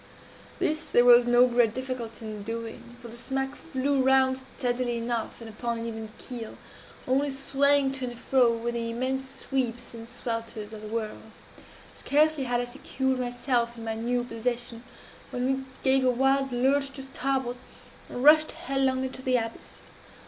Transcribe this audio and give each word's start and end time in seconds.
This 0.57 0.89
there 0.89 1.05
was 1.05 1.27
no 1.27 1.45
great 1.45 1.75
difficulty 1.75 2.25
in 2.25 2.41
doing; 2.41 2.95
for 2.99 3.07
the 3.07 3.15
smack 3.15 3.53
flew 3.55 4.01
round 4.01 4.41
steadily 4.57 4.97
enough, 4.97 5.39
and 5.41 5.47
upon 5.47 5.77
an 5.77 5.85
even 5.85 6.09
keel 6.17 6.57
only 7.07 7.29
swaying 7.29 7.91
to 7.91 8.05
and 8.05 8.17
fro, 8.17 8.51
with 8.51 8.73
the 8.73 8.89
immense 8.89 9.29
sweeps 9.47 9.93
and 9.93 10.09
swelters 10.09 10.73
of 10.73 10.81
the 10.81 10.87
whirl. 10.87 11.21
Scarcely 11.95 12.45
had 12.45 12.59
I 12.61 12.65
secured 12.65 13.19
myself 13.19 13.77
in 13.77 13.83
my 13.85 13.93
new 13.93 14.23
position, 14.23 14.81
when 15.29 15.45
we 15.45 15.63
gave 15.83 16.03
a 16.03 16.09
wild 16.09 16.51
lurch 16.51 16.89
to 16.93 17.03
starboard, 17.03 17.57
and 18.09 18.23
rushed 18.23 18.53
headlong 18.53 19.03
into 19.03 19.21
the 19.21 19.35
abyss. 19.37 19.81